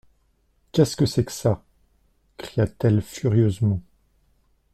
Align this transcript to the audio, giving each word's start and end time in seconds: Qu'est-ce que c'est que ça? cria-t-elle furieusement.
Qu'est-ce 0.71 0.95
que 0.95 1.05
c'est 1.05 1.25
que 1.25 1.31
ça? 1.31 1.63
cria-t-elle 2.39 3.03
furieusement. 3.03 3.83